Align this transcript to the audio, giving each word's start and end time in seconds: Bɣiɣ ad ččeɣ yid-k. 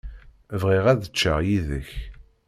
Bɣiɣ 0.61 0.85
ad 0.91 1.03
ččeɣ 1.13 1.37
yid-k. 1.47 1.89